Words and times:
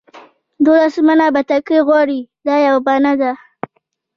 دولس 0.65 0.95
منه 1.07 1.25
بتکۍ 1.35 1.79
غواړي 1.87 2.19
دا 2.45 2.55
یوه 2.65 2.79
بهانه 2.85 3.13
ده. 3.21 3.31